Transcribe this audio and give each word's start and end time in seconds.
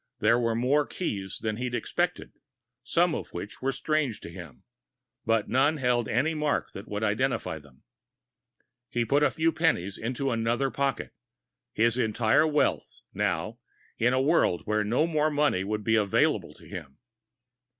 There 0.17 0.39
were 0.39 0.55
more 0.55 0.87
keys 0.87 1.37
than 1.43 1.57
he'd 1.57 1.75
expected, 1.75 2.31
some 2.81 3.13
of 3.13 3.27
which 3.33 3.61
were 3.61 3.71
strange 3.71 4.19
to 4.21 4.31
him, 4.31 4.63
but 5.27 5.47
none 5.47 5.77
held 5.77 6.07
any 6.09 6.33
mark 6.33 6.71
that 6.71 6.87
would 6.87 7.03
identify 7.03 7.59
them. 7.59 7.83
He 8.89 9.05
put 9.05 9.21
a 9.21 9.29
few 9.29 9.51
pennies 9.51 9.99
into 9.99 10.31
another 10.31 10.71
pocket 10.71 11.13
his 11.71 11.99
entire 11.99 12.47
wealth, 12.47 13.01
now, 13.13 13.59
in 13.99 14.11
a 14.11 14.19
world 14.19 14.63
where 14.65 14.83
no 14.83 15.05
more 15.05 15.29
money 15.29 15.63
would 15.63 15.83
be 15.83 15.95
available 15.97 16.55
to 16.55 16.67
him. 16.67 16.97